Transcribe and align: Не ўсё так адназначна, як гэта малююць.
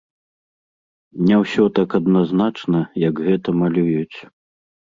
Не 1.27 1.35
ўсё 1.43 1.67
так 1.79 1.89
адназначна, 1.99 2.79
як 3.07 3.23
гэта 3.29 3.49
малююць. 3.63 4.17